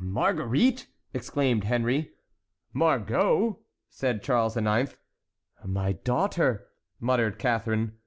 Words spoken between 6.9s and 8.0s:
muttered Catharine.